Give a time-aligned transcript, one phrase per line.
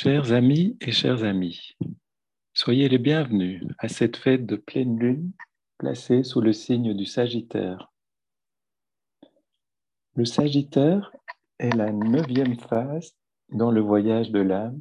[0.00, 1.76] Chers amis et chers amis,
[2.54, 5.32] soyez les bienvenus à cette fête de pleine lune
[5.76, 7.92] placée sous le signe du Sagittaire.
[10.14, 11.10] Le Sagittaire
[11.58, 13.16] est la neuvième phase
[13.48, 14.80] dans le voyage de l'âme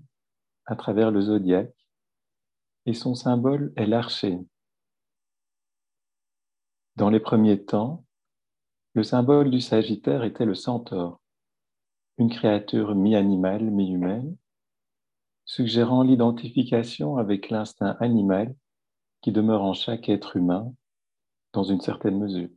[0.67, 1.87] à travers le zodiaque
[2.85, 4.37] et son symbole est l'archer.
[6.95, 8.05] Dans les premiers temps,
[8.93, 11.19] le symbole du Sagittaire était le centaure,
[12.19, 14.37] une créature mi-animale, mi-humaine,
[15.47, 18.53] suggérant l'identification avec l'instinct animal
[19.21, 20.71] qui demeure en chaque être humain
[21.53, 22.49] dans une certaine mesure.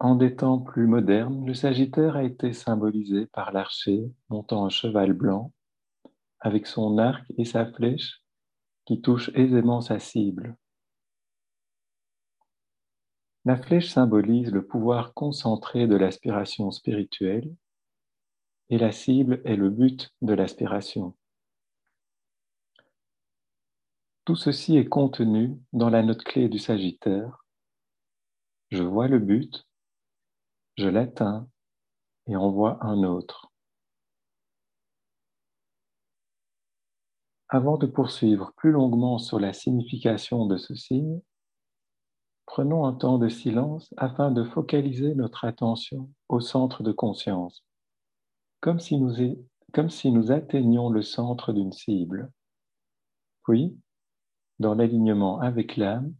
[0.00, 5.12] En des temps plus modernes, le Sagittaire a été symbolisé par l'archer montant un cheval
[5.12, 5.52] blanc
[6.40, 8.22] avec son arc et sa flèche
[8.84, 10.56] qui touchent aisément sa cible.
[13.44, 17.54] La flèche symbolise le pouvoir concentré de l'aspiration spirituelle
[18.70, 21.14] et la cible est le but de l'aspiration.
[24.24, 27.44] Tout ceci est contenu dans la note clé du Sagittaire.
[28.70, 29.66] Je vois le but,
[30.76, 31.48] je l'atteins
[32.26, 33.52] et en vois un autre.
[37.48, 41.20] Avant de poursuivre plus longuement sur la signification de ce signe,
[42.46, 47.62] prenons un temps de silence afin de focaliser notre attention au centre de conscience
[48.62, 49.12] comme si nous,
[50.12, 52.30] nous atteignions le centre d'une cible.
[53.44, 53.76] Puis,
[54.60, 56.14] dans l'alignement avec l'âme,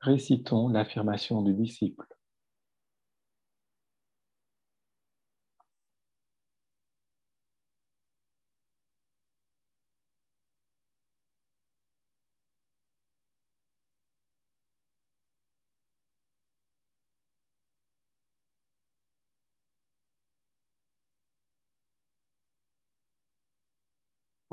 [0.00, 2.06] récitons l'affirmation du disciple.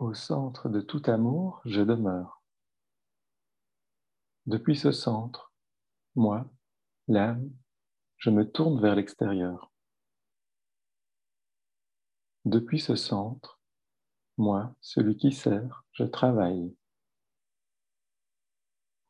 [0.10, 2.42] Au centre de tout amour, je demeure.
[4.48, 5.54] Depuis ce centre,
[6.16, 6.50] moi,
[7.08, 7.52] l'âme,
[8.18, 9.72] je me tourne vers l'extérieur.
[12.46, 13.60] Depuis ce centre,
[14.38, 16.76] moi, celui qui sert, je travaille.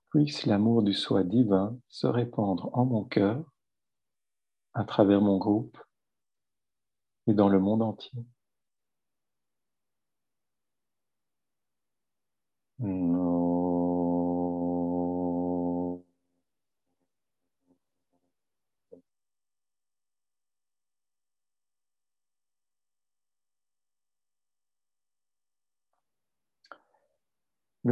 [0.09, 3.49] Puisse l'amour du soi divin se répandre en mon cœur,
[4.73, 5.81] à travers mon groupe
[7.27, 8.25] et dans le monde entier.
[12.81, 12.85] Le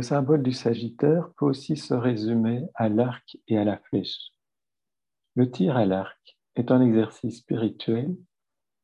[0.02, 4.30] symbole du Sagittaire peut aussi se résumer à l'arc et à la flèche.
[5.36, 8.16] Le tir à l'arc est un exercice spirituel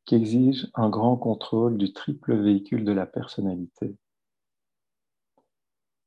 [0.04, 3.96] qui exige un grand contrôle du triple véhicule de la personnalité.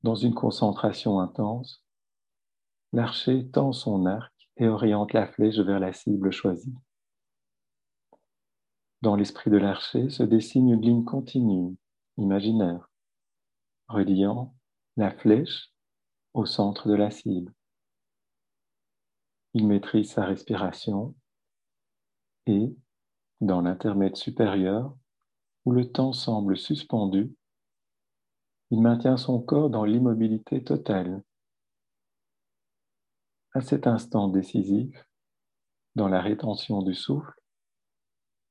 [0.03, 1.83] Dans une concentration intense,
[2.93, 6.75] l'archer tend son arc et oriente la flèche vers la cible choisie.
[9.03, 11.77] Dans l'esprit de l'archer se dessine une ligne continue,
[12.17, 12.91] imaginaire,
[13.89, 14.55] reliant
[14.97, 15.73] la flèche
[16.35, 17.53] au centre de la cible.
[19.55, 21.15] Il maîtrise sa respiration
[22.47, 22.75] et,
[23.41, 24.97] dans l'intermède supérieur,
[25.65, 27.35] où le temps semble suspendu,
[28.71, 31.23] il maintient son corps dans l'immobilité totale.
[33.55, 35.09] À cet instant décisif,
[35.95, 37.33] dans la rétention du souffle,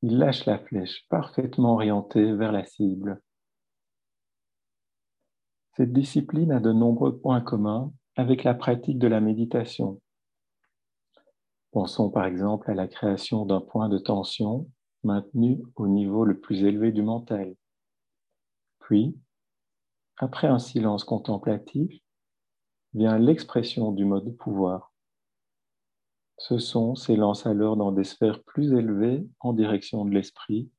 [0.01, 3.21] il lâche la flèche parfaitement orientée vers la cible.
[5.73, 10.01] Cette discipline a de nombreux points communs avec la pratique de la méditation.
[11.71, 14.69] Pensons par exemple à la création d'un point de tension
[15.03, 17.53] maintenu au niveau le plus élevé du mental.
[18.79, 19.17] Puis,
[20.17, 22.01] après un silence contemplatif,
[22.93, 24.93] vient l'expression du mode de pouvoir.
[26.37, 30.69] Ce son s'élance alors dans des sphères plus élevées en direction de l'esprit,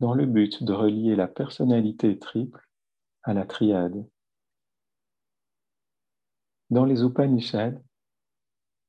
[0.00, 2.68] dans le but de relier la personnalité triple
[3.22, 4.06] à la triade.
[6.70, 7.80] Dans les Upanishads,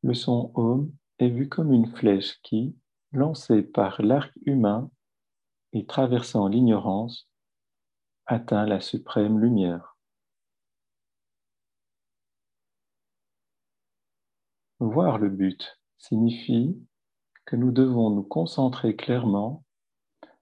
[0.03, 2.75] le son Om est vu comme une flèche qui,
[3.11, 4.91] lancée par l'arc humain
[5.73, 7.28] et traversant l'ignorance,
[8.31, 9.97] atteint la suprême lumière.
[14.79, 16.77] Voir le but signifie
[17.45, 19.65] que nous devons nous concentrer clairement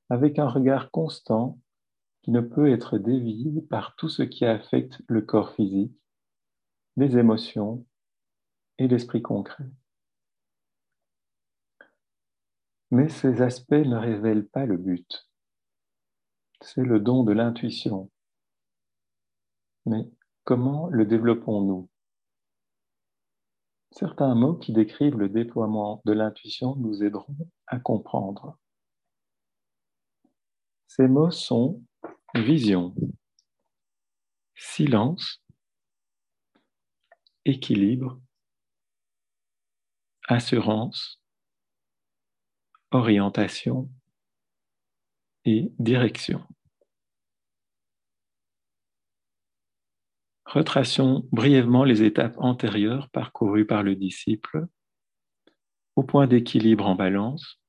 [0.10, 1.60] avec un regard constant
[2.24, 5.98] qui ne peut être dévié par tout ce qui affecte le corps physique,
[6.98, 7.86] les émotions
[8.80, 9.64] et l'esprit concret.
[12.92, 15.27] Mais ces aspects ne révèlent pas le but.
[16.62, 18.10] C'est le don de l'intuition.
[19.86, 20.10] Mais
[20.44, 21.90] comment le développons-nous?
[23.92, 27.38] Certains mots qui décrivent le déploiement de l'intuition nous aideront
[27.68, 28.58] à comprendre.
[30.88, 31.84] Ces mots sont
[32.36, 32.94] vision,
[34.56, 35.42] silence,
[37.46, 38.20] équilibre,
[40.28, 41.22] assurance,
[42.92, 43.90] orientation
[45.48, 46.44] et direction.
[50.46, 54.68] Retraçons brièvement les étapes antérieures parcourues par le disciple.
[55.96, 57.62] Au point d'équilibre en balance,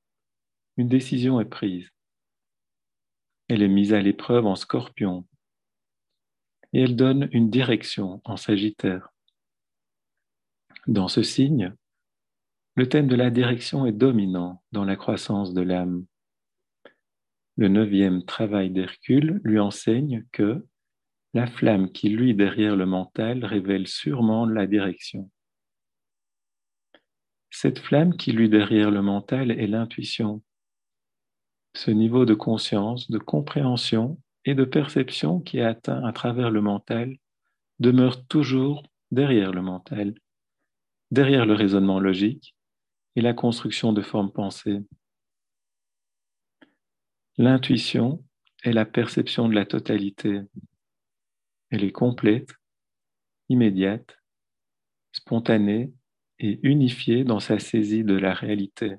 [0.75, 1.89] une décision est prise.
[3.47, 5.25] Elle est mise à l'épreuve en scorpion
[6.73, 9.09] et elle donne une direction en sagittaire.
[10.85, 11.73] Dans ce signe,
[12.75, 16.05] le thème de la direction est dominant dans la croissance de l'âme.
[17.59, 20.65] Le neuvième travail d'Hercule lui enseigne que
[21.33, 25.29] la flamme qui luit derrière le mental révèle sûrement la direction.
[27.49, 30.41] Cette flamme qui luit derrière le mental est l'intuition.
[31.75, 36.61] Ce niveau de conscience, de compréhension et de perception qui est atteint à travers le
[36.61, 37.17] mental
[37.79, 40.13] demeure toujours derrière le mental,
[41.11, 42.55] derrière le raisonnement logique
[43.17, 44.79] et la construction de formes pensées.
[47.39, 48.21] L'intuition
[48.63, 50.41] est la perception de la totalité,
[51.69, 52.49] elle est complète,
[53.47, 54.17] immédiate,
[55.13, 55.93] spontanée
[56.39, 58.97] et unifiée dans sa saisie de la réalité.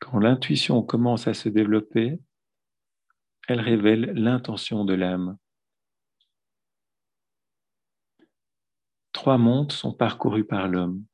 [0.00, 2.18] Quand l'intuition commence à se développer,
[3.46, 5.36] elle révèle l'intention de l'âme.
[9.12, 11.04] Trois mondes sont parcourus par l'homme.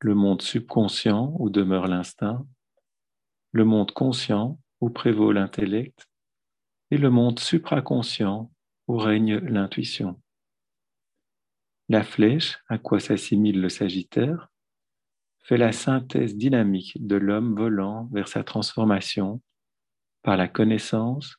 [0.00, 2.44] Le monde subconscient où demeure l'instinct,
[3.52, 6.08] le monde conscient où prévaut l'intellect,
[6.90, 8.50] et le monde supraconscient
[8.88, 10.20] où règne l'intuition.
[11.88, 14.48] La flèche, à quoi s'assimile le Sagittaire,
[15.44, 19.42] fait la synthèse dynamique de l'homme volant vers sa transformation
[20.22, 21.36] par la connaissance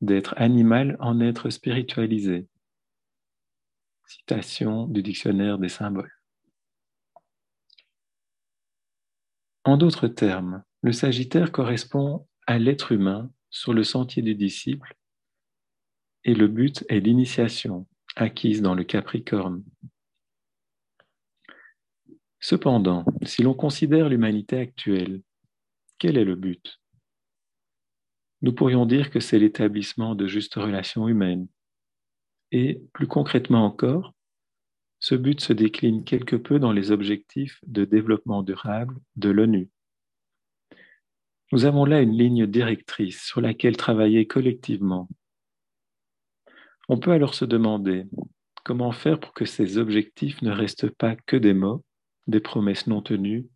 [0.00, 2.46] d'être animal en être spiritualisé.
[4.06, 6.12] Citation du dictionnaire des symboles.
[9.64, 14.94] En d'autres termes, le Sagittaire correspond à l'être humain sur le sentier du disciple
[16.24, 17.86] et le but est l'initiation
[18.16, 19.64] acquise dans le Capricorne.
[22.38, 25.22] Cependant, si l'on considère l'humanité actuelle,
[25.96, 26.78] quel est le but?
[28.42, 31.48] Nous pourrions dire que c'est l'établissement de justes relations humaines.
[32.52, 34.12] Et plus concrètement encore,
[35.00, 39.70] ce but se décline quelque peu dans les objectifs de développement durable de l'ONU.
[41.54, 45.08] Nous avons là une ligne directrice sur laquelle travailler collectivement.
[46.88, 48.06] On peut alors se demander
[48.64, 51.84] comment faire pour que ces objectifs ne restent pas que des mots,
[52.26, 53.46] des promesses non tenues,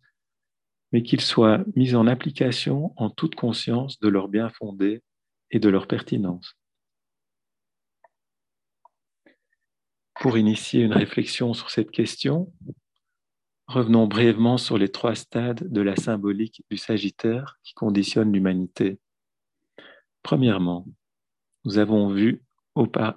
[0.93, 5.03] mais qu'ils soient mis en application en toute conscience de leur bien fondé
[5.51, 6.55] et de leur pertinence.
[10.13, 12.49] Pour initier une réflexion sur cette question,
[13.69, 18.97] Revenons brièvement sur les trois stades de la symbolique du Sagittaire qui conditionnent l'humanité.
[20.23, 20.87] Premièrement,
[21.65, 22.41] nous avons, vu,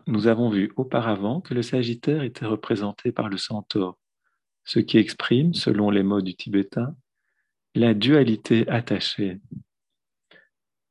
[0.07, 3.99] nous avons vu auparavant que le Sagittaire était représenté par le centaure,
[4.65, 6.95] ce qui exprime, selon les mots du tibétain,
[7.75, 9.41] la dualité attachée.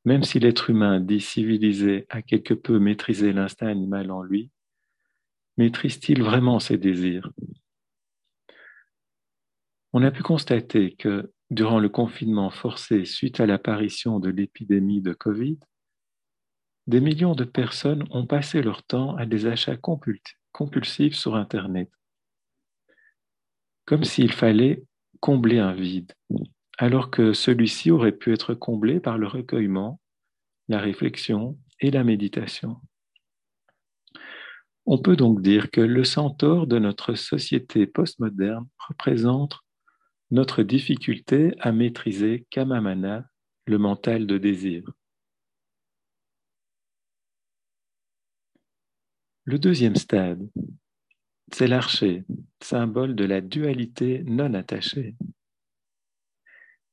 [0.04, 4.50] Même si l'être humain dit civilisé a quelque peu maîtrisé l'instinct animal en lui,
[5.56, 7.30] maîtrise-t-il vraiment ses désirs?
[9.92, 15.12] On a pu constater que durant le confinement forcé suite à l'apparition de l'épidémie de
[15.12, 15.58] Covid,
[16.86, 21.90] des millions de personnes ont passé leur temps à des achats compulsifs sur Internet,
[23.84, 24.82] comme s'il fallait
[25.20, 26.12] combler un vide,
[26.78, 30.00] alors que celui-ci aurait pu être comblé par le recueillement,
[30.68, 32.80] la réflexion et la méditation.
[34.86, 39.60] On peut donc dire que le centaure de notre société postmoderne représente
[40.32, 43.28] notre difficulté à maîtriser Kamamana,
[43.66, 44.90] le mental de désir.
[49.44, 50.48] Le deuxième stade,
[51.52, 52.24] c'est l'archer,
[52.62, 55.16] symbole de la dualité non attachée.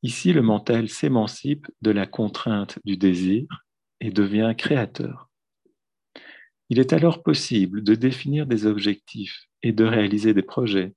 [0.03, 3.45] Ici, le mental s'émancipe de la contrainte du désir
[4.01, 5.29] et devient créateur.
[6.67, 10.93] Il est alors possible de définir des objectifs et de réaliser des projets,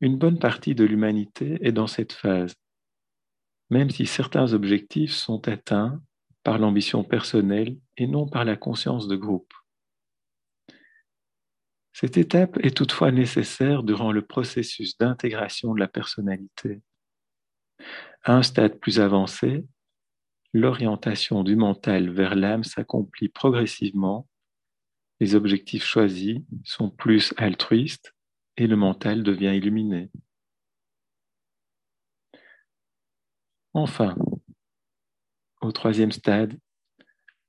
[0.00, 2.54] une bonne partie de l'humanité est dans cette phase.
[3.70, 6.00] Même si certains objectifs sont atteints
[6.42, 9.52] par l'ambition personnelle et non par la conscience de groupe.
[11.92, 16.82] Cette étape est toutefois nécessaire durant le processus d'intégration de la personnalité.
[18.22, 19.64] À un stade plus avancé,
[20.52, 24.28] l'orientation du mental vers l'âme s'accomplit progressivement,
[25.20, 28.15] les objectifs choisis sont plus altruistes
[28.56, 30.10] et le mental devient illuminé.
[33.74, 34.16] Enfin,
[35.60, 36.58] au troisième stade,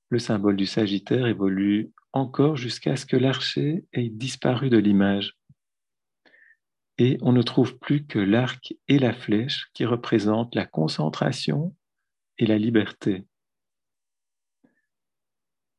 [0.10, 5.38] le symbole du Sagittaire évolue encore jusqu'à ce que l'archer ait disparu de l'image.
[6.98, 11.76] Et on ne trouve plus que l'arc et la flèche qui représentent la concentration
[12.38, 13.26] et la liberté.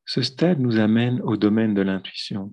[0.05, 2.51] Ce stade nous amène au domaine de l'intuition.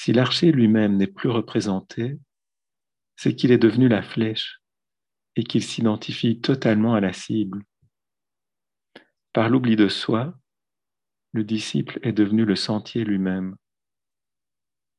[0.00, 2.20] Si l'archer lui-même n'est plus représenté,
[3.16, 4.60] c'est qu'il est devenu la flèche
[5.34, 7.64] et qu'il s'identifie totalement à la cible.
[9.32, 10.38] Par l'oubli de soi,
[11.32, 13.56] le disciple est devenu le sentier lui-même.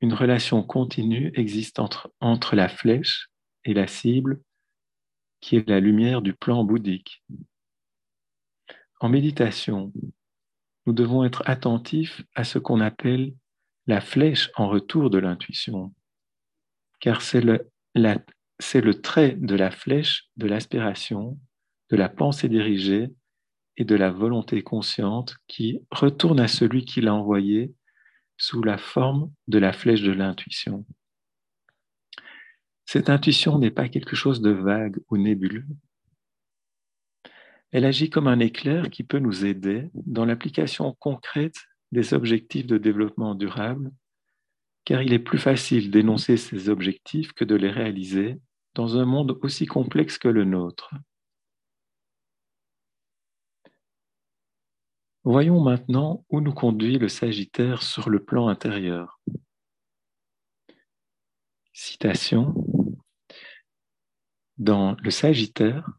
[0.02, 3.30] Une relation continue existe entre, entre la flèche
[3.64, 4.42] et la cible,
[5.40, 7.24] qui est la lumière du plan bouddhique.
[9.00, 9.94] En méditation,
[10.86, 13.34] nous devons être attentifs à ce qu'on appelle
[13.90, 15.96] la flèche en retour de l'intuition,
[17.00, 21.40] car c'est le, trait de la flèche de l'aspiration,
[21.90, 23.10] de la pensée dirigée
[23.78, 27.74] et de la volonté consciente qui retourne à celui qui l'a envoyé
[28.38, 30.86] sous la forme de la flèche de l'intuition.
[32.86, 35.66] Cette intuition n'est pas quelque chose de vague ou nébuleux,
[37.72, 42.78] elle agit comme un éclair qui peut nous aider dans l'application concrète des objectifs de
[42.78, 43.92] développement durable,
[44.86, 48.40] car il est plus facile d'énoncer ces objectifs que de les réaliser
[48.76, 50.94] dans un monde aussi complexe que le nôtre.
[55.24, 59.20] Voyons maintenant où nous conduit le Sagittaire sur le plan intérieur.
[61.74, 62.56] Citation.
[64.58, 65.90] Dans le Sagittaire,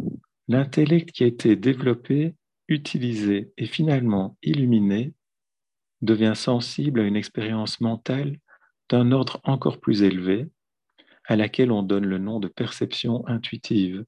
[0.50, 2.35] L'intellect qui a été développé,
[2.66, 5.14] utilisé et finalement illuminé
[6.02, 8.38] devient sensible à une expérience mentale
[8.88, 10.49] d'un ordre encore plus élevé,
[11.26, 14.04] à laquelle on donne le nom de perception intuitive.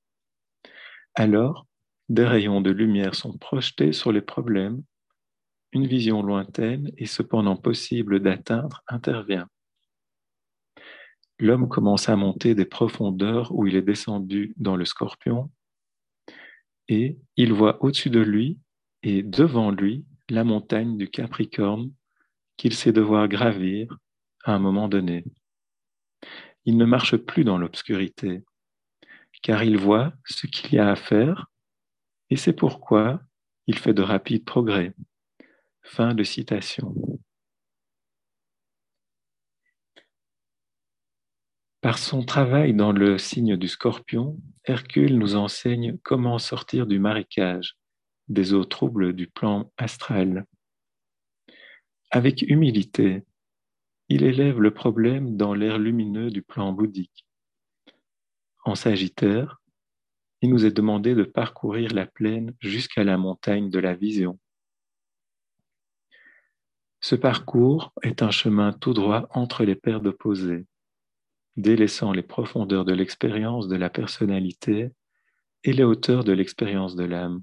[1.14, 1.66] Alors,
[2.08, 4.82] des rayons de lumière sont projetés sur les problèmes,
[5.72, 9.48] une vision lointaine et cependant possible d'atteindre intervient.
[11.38, 15.50] L'homme commence à monter des profondeurs où il est descendu dans le scorpion
[16.88, 18.58] et il voit au-dessus de lui
[19.02, 21.92] et devant lui la montagne du Capricorne
[22.56, 23.98] qu'il sait devoir gravir
[24.44, 25.24] à un moment donné.
[26.64, 28.42] Il ne marche plus dans l'obscurité,
[29.42, 31.48] car il voit ce qu'il y a à faire,
[32.30, 33.20] et c'est pourquoi
[33.66, 34.94] il fait de rapides progrès.
[35.82, 36.94] Fin de citation.
[41.82, 47.76] Par son travail dans le signe du scorpion, Hercule nous enseigne comment sortir du marécage,
[48.32, 50.46] des eaux troubles du plan astral.
[52.10, 53.24] Avec humilité,
[54.08, 57.26] il élève le problème dans l'air lumineux du plan bouddhique.
[58.64, 59.60] En Sagittaire,
[60.40, 64.38] il nous est demandé de parcourir la plaine jusqu'à la montagne de la vision.
[67.00, 70.66] Ce parcours est un chemin tout droit entre les paires d'opposés
[71.56, 74.90] délaissant les profondeurs de l'expérience de la personnalité
[75.64, 77.42] et les hauteurs de l'expérience de l'âme.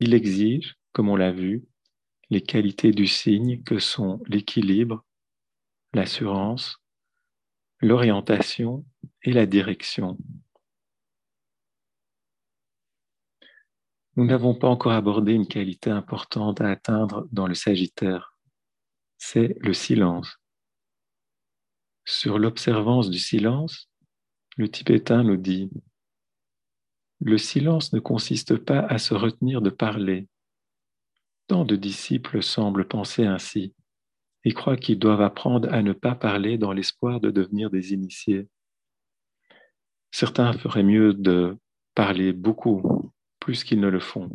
[0.00, 1.64] Il exige, comme on l'a vu,
[2.30, 5.04] les qualités du signe que sont l'équilibre,
[5.92, 6.78] l'assurance,
[7.80, 8.84] l'orientation
[9.22, 10.18] et la direction.
[14.16, 18.36] Nous n'avons pas encore abordé une qualité importante à atteindre dans le Sagittaire,
[19.18, 20.38] c'est le silence.
[22.04, 23.90] Sur l'observance du silence,
[24.56, 25.70] le tibétain nous dit
[27.20, 30.28] Le silence ne consiste pas à se retenir de parler.
[31.46, 33.74] Tant de disciples semblent penser ainsi
[34.44, 38.48] et croient qu'ils doivent apprendre à ne pas parler dans l'espoir de devenir des initiés.
[40.10, 41.56] Certains feraient mieux de
[41.94, 44.30] parler beaucoup, plus qu'ils ne le font,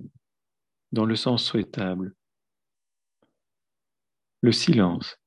[0.92, 2.16] dans le sens souhaitable.
[4.42, 5.20] Le silence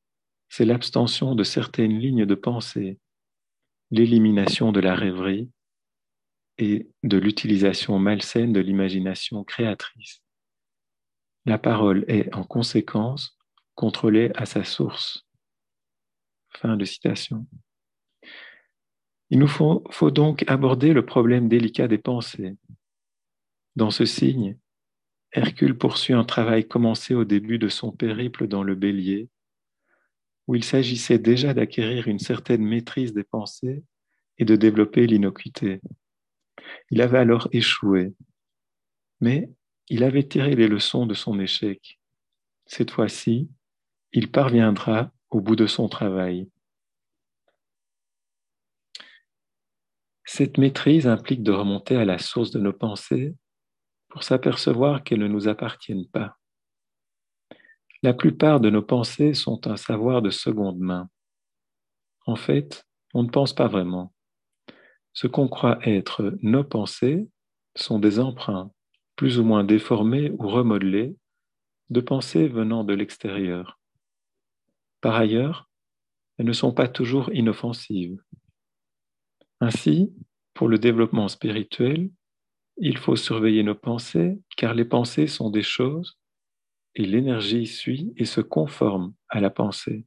[0.52, 2.98] c'est l'abstention de certaines lignes de pensée,
[3.90, 5.50] l'élimination de la rêverie
[6.58, 10.22] et de l'utilisation malsaine de l'imagination créatrice.
[11.44, 13.38] La parole est en conséquence
[13.74, 15.26] contrôlée à sa source.
[16.50, 17.46] Fin de citation.
[19.30, 22.54] Il nous faut, donc aborder le problème délicat des pensées.
[23.76, 24.58] Dans ce signe,
[25.32, 29.30] Hercule poursuit un travail commencé au début de son périple dans le bélier,
[30.46, 33.82] où il s'agissait déjà d'acquérir une certaine maîtrise des pensées
[34.36, 35.80] et de développer l'innocuité.
[36.90, 38.14] Il avait alors échoué,
[39.20, 39.50] mais
[39.88, 42.00] il avait tiré les leçons de son échec.
[42.66, 43.50] Cette fois-ci,
[44.12, 46.48] il parviendra au bout de son travail.
[50.24, 53.34] Cette maîtrise implique de remonter à la source de nos pensées
[54.08, 56.38] pour s'apercevoir qu'elles ne nous appartiennent pas.
[58.02, 61.08] La plupart de nos pensées sont un savoir de seconde main.
[62.26, 64.12] En fait, on ne pense pas vraiment.
[65.12, 67.28] Ce qu'on croit être nos pensées
[67.76, 68.72] sont des emprunts,
[69.16, 71.16] plus ou moins déformés ou remodelés,
[71.90, 73.78] de pensées venant de l'extérieur.
[75.00, 75.68] Par ailleurs,
[76.38, 78.18] elles ne sont pas toujours inoffensives.
[79.60, 80.12] Ainsi,
[80.54, 82.10] pour le développement spirituel,
[82.78, 86.18] il faut surveiller nos pensées, car les pensées sont des choses
[86.94, 90.06] et l'énergie suit et se conforme à la pensée.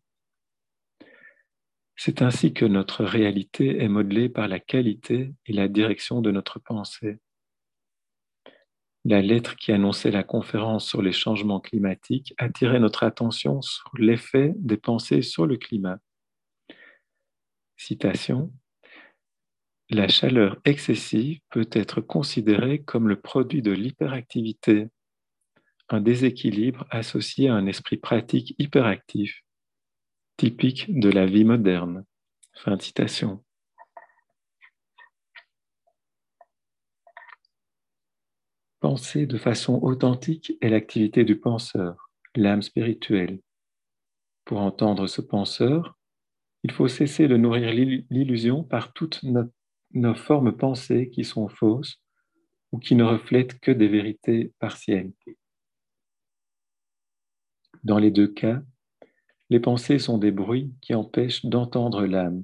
[1.96, 6.60] C'est ainsi que notre réalité est modelée par la qualité et la direction de notre
[6.60, 7.20] pensée.
[9.06, 14.54] La lettre qui annonçait la conférence sur les changements climatiques attirait notre attention sur l'effet
[14.58, 16.00] des pensées sur le climat.
[17.78, 18.52] Citation
[19.92, 24.88] la chaleur excessive peut être considérée comme le produit de l'hyperactivité,
[25.90, 29.45] un déséquilibre associé à un esprit pratique hyperactif,
[30.38, 32.06] typique de la vie moderne.
[32.54, 33.44] Fin de citation.
[38.80, 43.42] Penser de façon authentique est l'activité du penseur, l'âme spirituelle.
[44.46, 45.98] Pour entendre ce penseur,
[46.64, 47.74] il faut cesser de nourrir
[48.10, 49.52] l'illusion par toute notre
[49.96, 52.02] nos formes pensées qui sont fausses
[52.72, 55.14] ou qui ne reflètent que des vérités partielles.
[57.84, 58.62] Dans les deux cas,
[59.50, 62.44] les pensées sont des bruits qui empêchent d'entendre l'âme,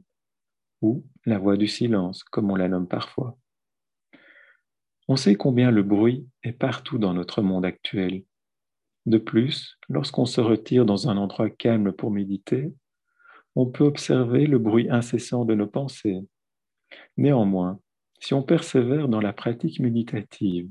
[0.81, 3.37] ou la voix du silence, comme on la nomme parfois.
[5.07, 8.23] On sait combien le bruit est partout dans notre monde actuel.
[9.05, 12.73] De plus, lorsqu'on se retire dans un endroit calme pour méditer,
[13.55, 16.21] on peut observer le bruit incessant de nos pensées,
[17.17, 17.79] Néanmoins,
[18.19, 20.69] si on persévère dans la pratique méditative,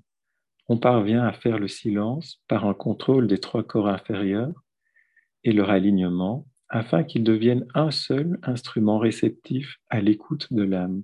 [0.69, 4.53] on parvient à faire le silence par un contrôle des trois corps inférieurs
[5.45, 11.03] et leur alignement afin qu'ils deviennent un seul instrument réceptif à l'écoute de l'âme.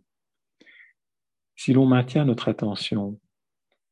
[1.56, 3.18] Si l'on maintient notre attention,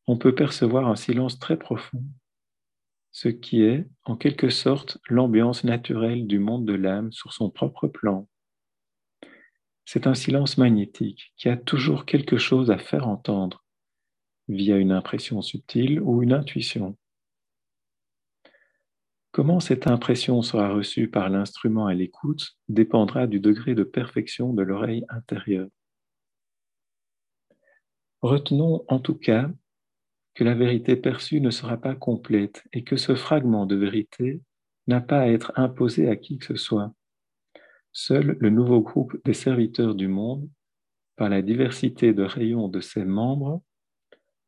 [0.07, 2.05] on peut percevoir un silence très profond,
[3.11, 7.89] ce qui est en quelque sorte l'ambiance naturelle du monde de l'âme sur son propre
[7.89, 8.29] plan.
[9.85, 13.65] C'est un silence magnétique qui a toujours quelque chose à faire entendre
[14.49, 16.97] via une impression subtile ou une intuition.
[19.35, 24.63] Comment cette impression sera reçue par l'instrument à l'écoute dépendra du degré de perfection de
[24.63, 25.67] l'oreille intérieure.
[28.23, 29.51] Retenons en tout cas
[30.35, 34.41] que la vérité perçue ne sera pas complète et que ce fragment de vérité
[34.87, 36.95] n'a pas à être imposé à qui que ce soit.
[37.91, 40.49] Seul le nouveau groupe des serviteurs du monde,
[41.17, 43.65] par la diversité de rayons de ses membres,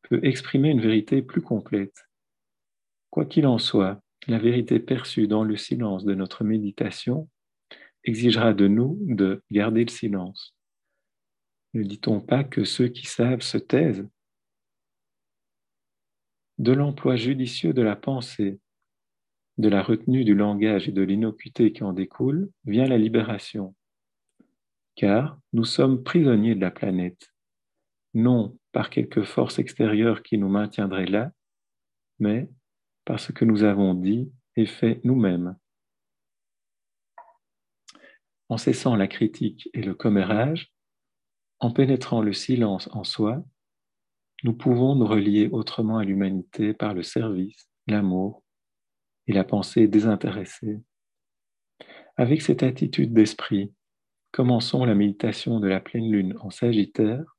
[0.03, 2.07] peut exprimer une vérité plus complète.
[3.09, 7.29] Quoi qu'il en soit, la vérité perçue dans le silence de notre méditation
[8.03, 10.55] exigera de nous de garder le silence.
[11.73, 14.07] Ne dit-on pas que ceux qui savent se taisent
[16.57, 18.59] De l'emploi judicieux de la pensée
[19.57, 23.75] de la retenue du langage et de l'innocuité qui en découle vient la libération?
[24.95, 27.33] Car nous sommes prisonniers de la planète,
[28.13, 31.31] non par quelque force extérieure qui nous maintiendrait là,
[32.19, 32.49] mais
[33.07, 35.55] parce que nous avons dit et fait nous-mêmes.
[38.49, 40.73] En cessant la critique et le commérage,
[41.59, 43.45] en pénétrant le silence en soi,
[44.43, 48.43] nous pouvons nous relier autrement à l'humanité par le service, l'amour
[49.25, 50.81] et la pensée désintéressée.
[52.17, 53.73] Avec cette attitude d'esprit,
[54.33, 57.37] commençons la méditation de la pleine lune en Sagittaire,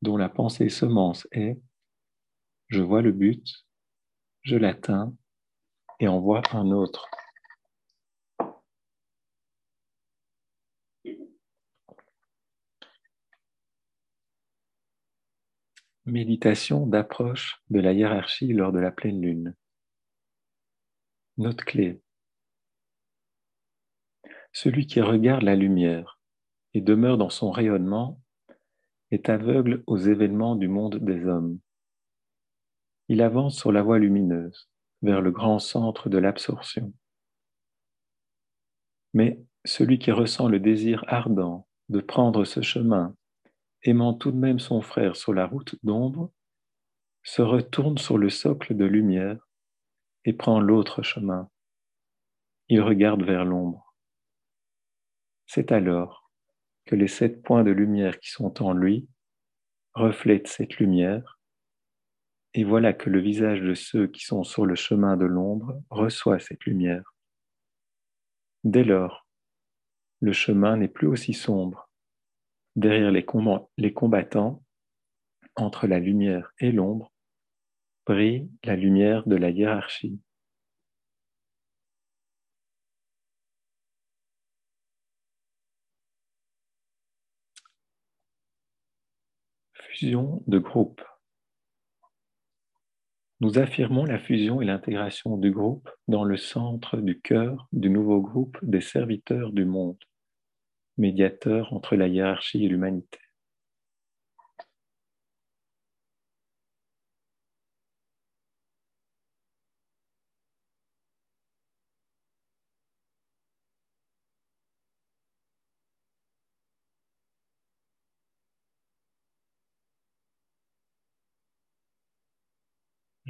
[0.00, 1.60] dont la pensée semence est
[2.68, 3.67] je vois le but,
[4.42, 5.14] je l'atteins
[6.00, 7.08] et en vois un autre.
[16.06, 19.54] Méditation d'approche de la hiérarchie lors de la pleine lune.
[21.36, 22.00] Note clé.
[24.52, 26.18] Celui qui regarde la lumière
[26.72, 28.20] et demeure dans son rayonnement
[29.10, 31.60] est aveugle aux événements du monde des hommes.
[33.08, 34.68] Il avance sur la voie lumineuse,
[35.02, 36.92] vers le grand centre de l'absorption.
[39.14, 43.14] Mais celui qui ressent le désir ardent de prendre ce chemin,
[43.82, 46.30] aimant tout de même son frère sur la route d'ombre,
[47.22, 49.48] se retourne sur le socle de lumière
[50.24, 51.50] et prend l'autre chemin.
[52.68, 53.94] Il regarde vers l'ombre.
[55.46, 56.30] C'est alors
[56.84, 59.08] que les sept points de lumière qui sont en lui
[59.94, 61.37] reflètent cette lumière,
[62.58, 66.40] et voilà que le visage de ceux qui sont sur le chemin de l'ombre reçoit
[66.40, 67.14] cette lumière.
[68.64, 69.28] Dès lors,
[70.20, 71.88] le chemin n'est plus aussi sombre.
[72.74, 73.24] Derrière les,
[73.94, 74.64] combattants,
[75.54, 77.12] entre la lumière et l'ombre,
[78.04, 80.18] brille la lumière de la hiérarchie.
[89.74, 91.04] Fusion de groupe.
[93.40, 98.20] Nous affirmons la fusion et l'intégration du groupe dans le centre du cœur du nouveau
[98.20, 100.02] groupe des serviteurs du monde,
[100.96, 103.20] médiateur entre la hiérarchie et l'humanité.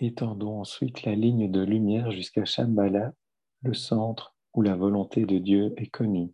[0.00, 3.14] Étendons ensuite la ligne de lumière jusqu'à Shambhala,
[3.62, 6.32] le centre où la volonté de Dieu est connue.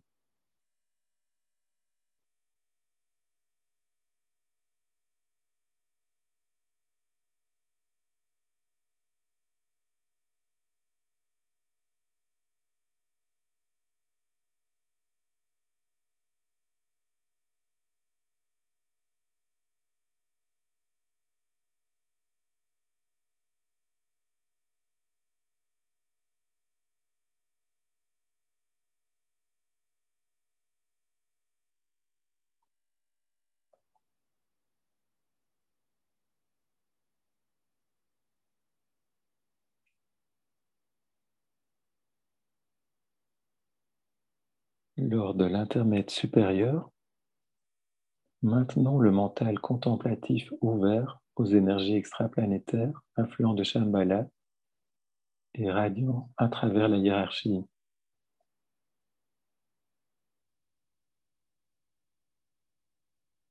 [45.07, 46.89] Lors de l'intermède supérieur,
[48.41, 54.27] maintenons le mental contemplatif ouvert aux énergies extraplanétaires influents de Shambhala
[55.53, 57.61] et radiant à travers la hiérarchie.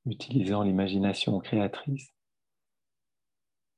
[0.06, 2.12] Utilisant l'imagination créatrice,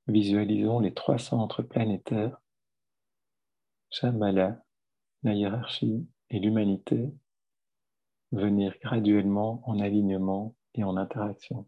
[0.06, 2.40] visualisons les trois centres planétaires,
[3.90, 4.64] Shambhala,
[5.24, 7.12] la hiérarchie et l'humanité
[8.32, 11.66] venir graduellement en alignement et en interaction.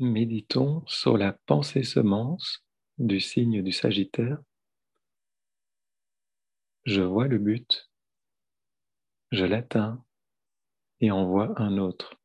[0.00, 2.64] Méditons sur la pensée semence
[2.98, 4.38] du signe du Sagittaire.
[6.84, 7.90] Je vois le but,
[9.32, 10.04] je l'atteins
[11.00, 12.17] et en vois un autre.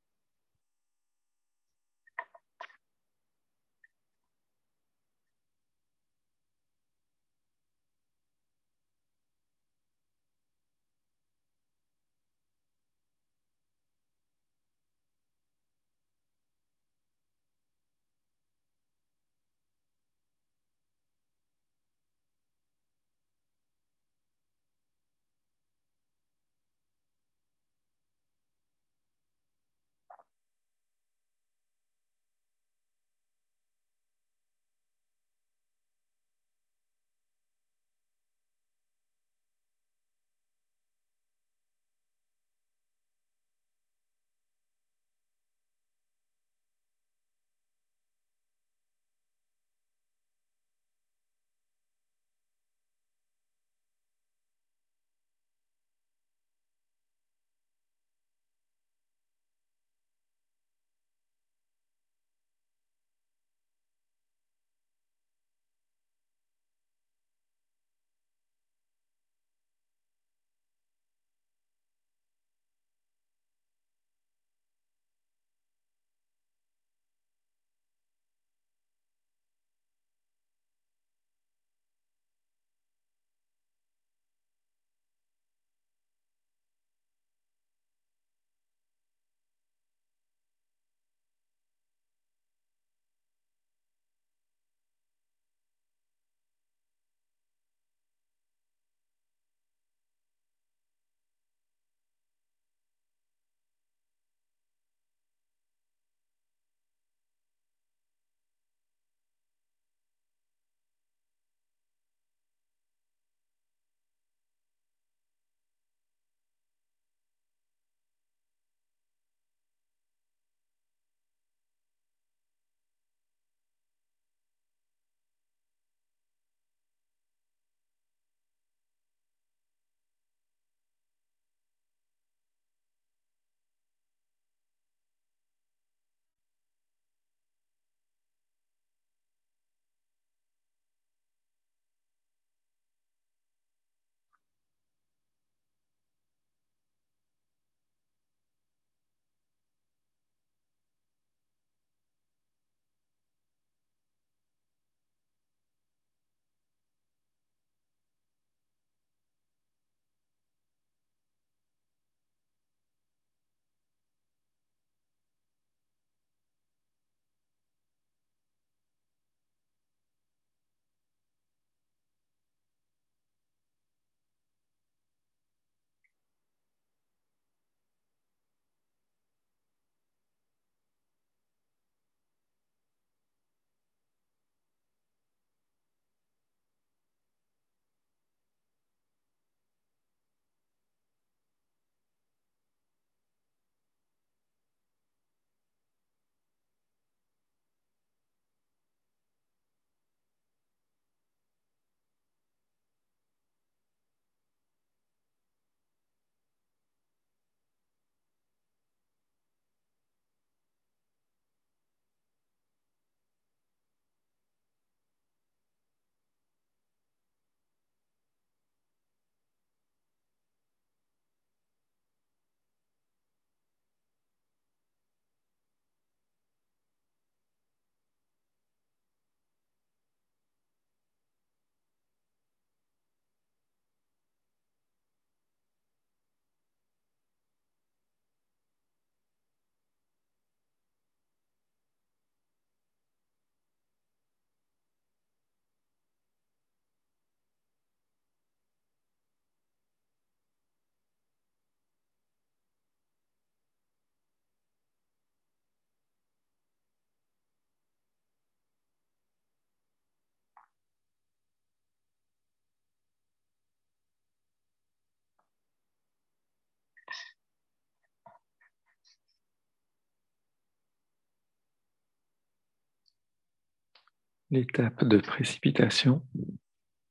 [274.54, 276.22] L'étape de précipitation,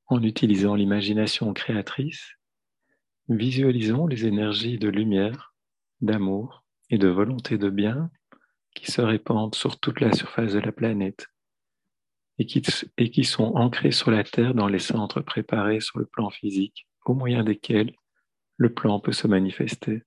[0.07, 2.37] en utilisant l'imagination créatrice,
[3.29, 5.53] visualisons les énergies de lumière,
[6.01, 8.13] d'amour et de volonté de bien
[8.77, 11.27] qui se répandent sur toute la surface de la planète
[12.39, 12.63] et qui,
[12.97, 16.87] et qui sont ancrés sur la Terre dans les centres préparés sur le plan physique,
[17.07, 17.93] au moyen desquels
[18.57, 20.05] le plan peut se manifester.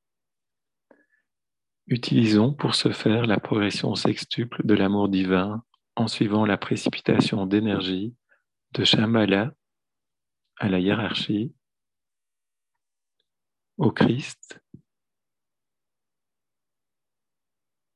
[1.87, 5.65] Utilisons pour ce faire la progression sextuple de l'amour divin
[5.95, 8.15] en suivant la précipitation d'énergie
[8.73, 9.53] de Shambhala
[10.58, 11.53] à la hiérarchie,
[13.77, 14.62] au Christ,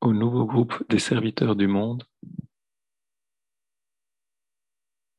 [0.01, 2.05] au nouveau groupe des serviteurs du monde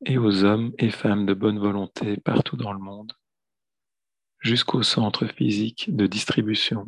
[0.05, 3.13] et aux hommes et femmes de bonne volonté partout dans le monde,
[4.39, 6.87] jusqu'au centre physique de distribution.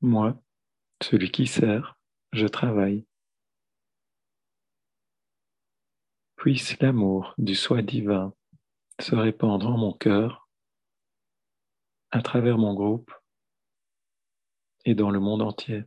[0.00, 0.40] moi,
[1.02, 1.98] celui qui sert,
[2.32, 3.06] je travaille.
[6.36, 8.32] Puisse l'amour du soi divin
[9.00, 10.48] se répandre en mon cœur,
[12.10, 13.12] à travers mon groupe
[14.84, 15.84] et dans le monde entier.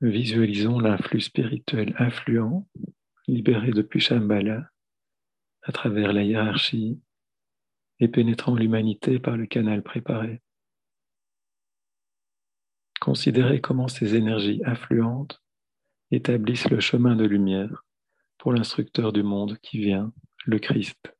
[0.00, 2.68] Visualisons l'influx spirituel influent,
[3.26, 4.70] libéré depuis Shambhala,
[5.64, 7.00] à travers la hiérarchie
[7.98, 10.40] et pénétrant l'humanité par le canal préparé.
[13.00, 15.42] Considérez comment ces énergies affluentes
[16.10, 17.84] établissent le chemin de lumière
[18.38, 20.12] pour l'instructeur du monde qui vient,
[20.44, 21.13] le Christ.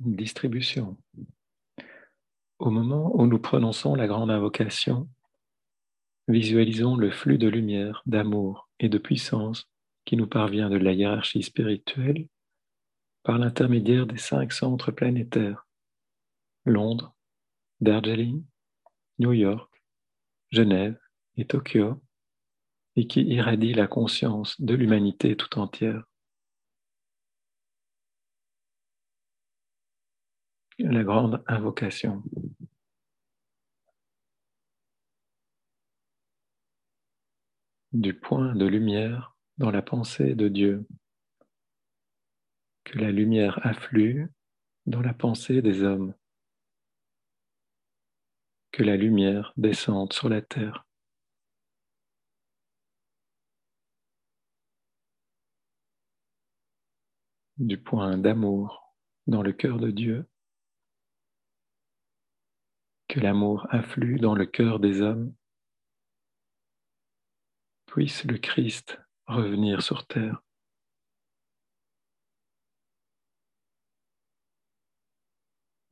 [0.00, 0.96] Distribution.
[2.58, 5.08] Au moment où nous prononçons la grande invocation,
[6.28, 9.68] visualisons le flux de lumière, d'amour et de puissance
[10.04, 12.26] qui nous parvient de la hiérarchie spirituelle
[13.22, 15.66] par l'intermédiaire des cinq centres planétaires
[16.64, 17.14] Londres,
[17.80, 18.44] Darjeeling,
[19.18, 19.70] New York,
[20.50, 20.98] Genève
[21.36, 22.00] et Tokyo
[22.96, 26.04] et qui irradie la conscience de l'humanité tout entière.
[30.78, 32.22] La grande invocation.
[37.92, 40.86] Du point de lumière dans la pensée de Dieu.
[42.84, 44.30] Que la lumière afflue
[44.84, 46.12] dans la pensée des hommes.
[48.70, 50.86] Que la lumière descende sur la terre.
[57.56, 58.94] Du point d'amour
[59.26, 60.28] dans le cœur de Dieu.
[63.08, 65.34] Que l'amour afflue dans le cœur des hommes.
[67.86, 70.42] Puisse le Christ revenir sur terre.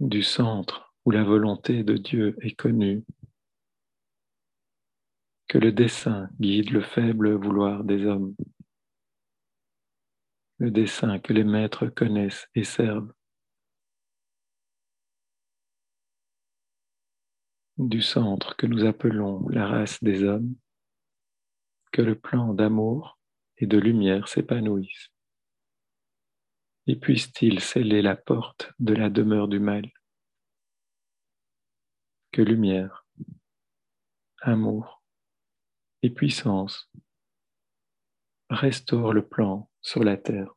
[0.01, 3.05] Du centre où la volonté de Dieu est connue,
[5.49, 8.35] que le dessein guide le faible vouloir des hommes,
[10.59, 13.13] le dessein que les maîtres connaissent et servent.
[17.77, 20.55] Du centre que nous appelons la race des hommes,
[21.91, 23.19] que le plan d'amour
[23.59, 25.11] et de lumière s'épanouissent.
[26.87, 29.91] Et puisse-t-il sceller la porte de la demeure du mal
[32.31, 33.07] Que lumière,
[34.41, 35.03] amour
[36.03, 36.93] et puissance
[38.51, 40.54] restaurent le plan sur la terre.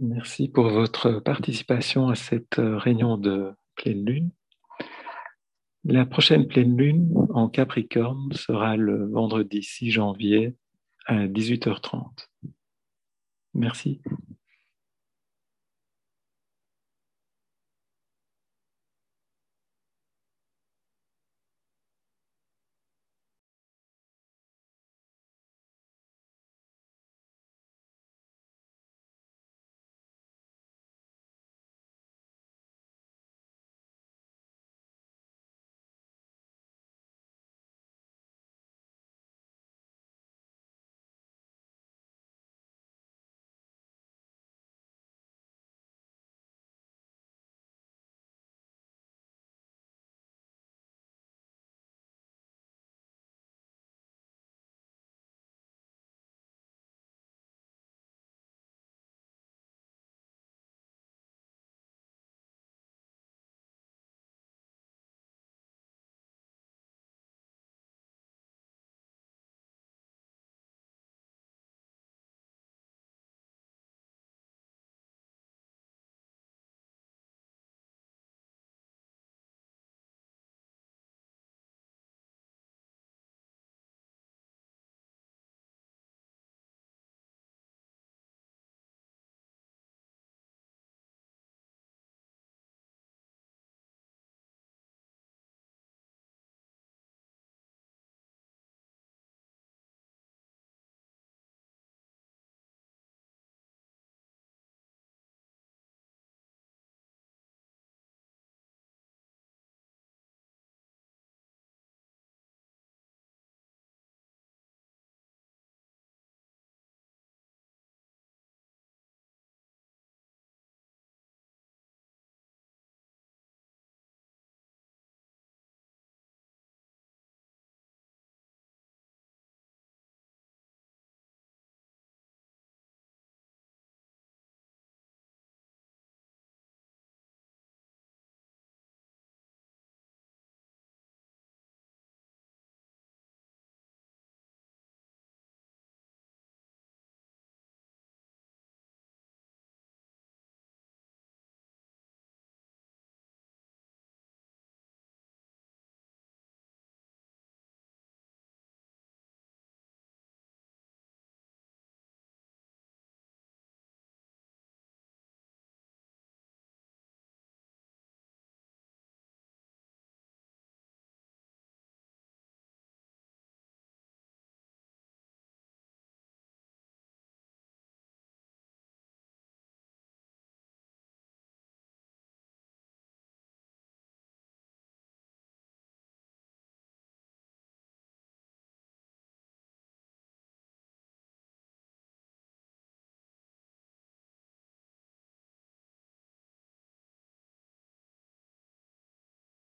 [0.00, 4.30] Merci pour votre participation à cette euh, réunion de pleine lune.
[5.84, 10.54] La prochaine pleine lune en Capricorne sera le vendredi 6 janvier
[11.06, 12.28] à 18h30.
[13.54, 14.00] Merci.